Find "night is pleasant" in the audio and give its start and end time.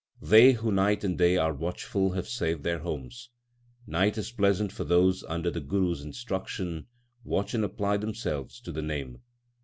3.85-4.71